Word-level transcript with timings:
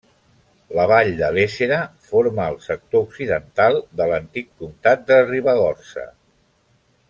La 0.77 0.85
vall 0.91 1.11
de 1.19 1.27
l'Éssera 1.37 1.77
forma 2.07 2.47
el 2.53 2.57
sector 2.69 3.05
occidental 3.09 3.77
de 4.01 4.09
l'antic 4.13 4.51
comtat 4.65 5.07
de 5.13 5.21
Ribagorça. 5.31 6.09